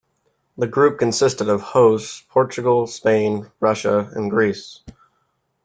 [0.57, 4.79] The group consisted of hosts Portugal, Spain, Russia and Greece.